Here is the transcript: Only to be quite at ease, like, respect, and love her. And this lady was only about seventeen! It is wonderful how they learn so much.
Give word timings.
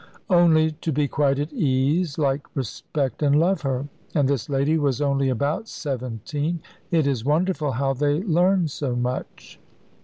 Only 0.31 0.71
to 0.81 0.91
be 0.91 1.07
quite 1.07 1.37
at 1.37 1.53
ease, 1.53 2.17
like, 2.17 2.47
respect, 2.55 3.21
and 3.21 3.39
love 3.39 3.61
her. 3.61 3.87
And 4.15 4.27
this 4.27 4.49
lady 4.49 4.79
was 4.79 4.99
only 4.99 5.29
about 5.29 5.67
seventeen! 5.67 6.59
It 6.89 7.05
is 7.05 7.23
wonderful 7.23 7.73
how 7.73 7.93
they 7.93 8.23
learn 8.23 8.67
so 8.67 8.95
much. 8.95 9.59